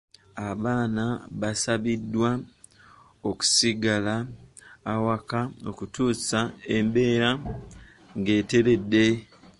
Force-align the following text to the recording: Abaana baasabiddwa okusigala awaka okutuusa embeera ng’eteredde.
Abaana 0.49 1.03
baasabiddwa 1.39 2.29
okusigala 3.29 4.15
awaka 4.93 5.39
okutuusa 5.69 6.39
embeera 6.75 7.29
ng’eteredde. 8.17 9.05